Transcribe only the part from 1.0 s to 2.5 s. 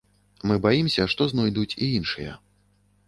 што знойдуць і іншыя.